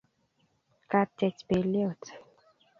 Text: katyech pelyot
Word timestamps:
katyech 0.89 1.39
pelyot 1.47 2.03